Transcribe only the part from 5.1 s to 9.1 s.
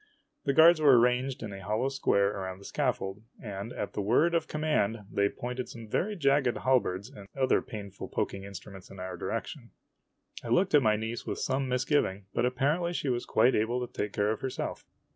they pointed some very jagged halberds and other painful poking instruments in